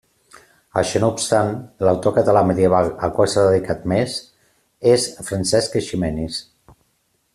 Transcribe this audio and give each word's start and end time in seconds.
Això 0.81 1.01
no 1.01 1.09
obstant, 1.17 1.51
l'autor 1.87 2.15
català 2.15 2.43
medieval 2.51 2.89
al 3.09 3.13
qual 3.19 3.29
s'ha 3.35 3.43
dedicat 3.49 3.85
més 3.93 4.17
és 4.95 5.07
Francesc 5.29 5.79
Eiximenis. 5.83 6.41